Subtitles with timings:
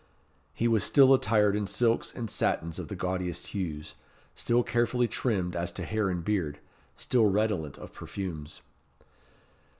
[0.55, 3.93] He was still attired in silks and satins of the gaudiest hues,
[4.33, 6.57] still carefully trimmed as to hair and beard,
[6.95, 8.61] still redolent of perfumes.